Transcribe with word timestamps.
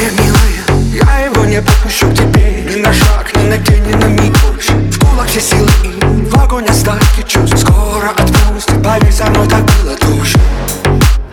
моя 0.00 0.10
милая 0.12 0.64
Я 0.92 1.26
его 1.26 1.44
не 1.44 1.60
подпущу 1.60 2.06
к 2.10 2.14
тебе. 2.14 2.64
Ни 2.68 2.80
на 2.80 2.92
шаг, 2.92 3.30
ни 3.36 3.48
на 3.48 3.58
день, 3.58 3.84
ни 3.86 3.94
на 3.94 4.06
миг 4.06 4.34
В 4.36 4.98
кулак 4.98 5.28
все 5.28 5.40
силы 5.40 5.68
и 5.84 6.24
в 6.24 6.34
огонь 6.38 6.66
остатки 6.66 7.22
чувств. 7.26 7.58
Скоро 7.58 8.10
отпустит, 8.10 8.82
поверь, 8.82 9.12
со 9.12 9.26
мной 9.26 9.46
так 9.48 9.64
было 9.64 9.96
душ 9.96 10.34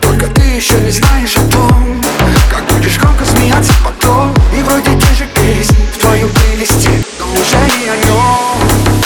Только 0.00 0.26
ты 0.28 0.42
еще 0.42 0.74
не 0.80 0.90
знаешь 0.90 1.36
о 1.36 1.50
том 1.50 2.02
Как 2.50 2.64
будешь 2.74 2.98
громко 2.98 3.24
смеяться 3.24 3.72
потом. 3.84 4.34
И 4.56 4.62
вроде 4.62 4.90
те 4.98 5.14
же 5.14 5.26
песни 5.34 5.76
в 5.94 5.98
твоем 5.98 6.28
плейлисте 6.28 6.90
Но 7.18 7.26
уже 7.32 7.56
не 7.80 7.88
о 7.88 7.96
нем. 8.06 8.98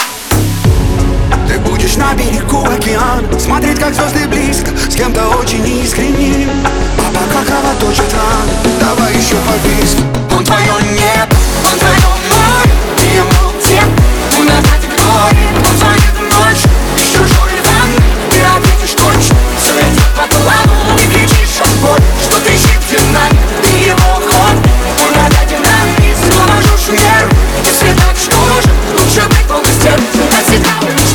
Ты 1.47 1.59
будешь 1.59 1.95
на 1.97 2.13
берегу 2.13 2.65
океана 2.65 3.39
Смотреть, 3.39 3.79
как 3.79 3.93
звезды 3.93 4.27
близко 4.27 4.71
С 4.89 4.95
кем-то 4.95 5.27
очень 5.37 5.65
искренне 5.83 6.47
А 6.97 7.11
пока 7.13 7.43
кровоточит 7.45 8.11
рана 8.13 8.32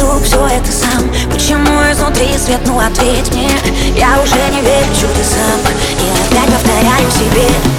вокруг 0.00 0.22
все 0.22 0.46
это 0.46 0.72
сам. 0.72 1.10
Почему 1.32 1.70
изнутри 1.92 2.28
свет, 2.38 2.60
ну 2.66 2.78
ответь 2.78 3.32
мне. 3.34 3.50
Я 3.96 4.20
уже 4.22 4.36
не 4.52 4.60
верю 4.62 4.86
чудесам 4.94 5.60
И 5.98 6.34
опять 6.34 6.52
повторяю 6.52 7.10
себе. 7.10 7.69